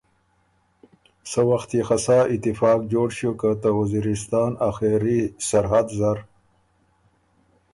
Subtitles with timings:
[1.31, 6.17] سۀ وخت يې خه سا اتفاق جوړ ݭیوک که ته وزیرستان آخېري سرحد زر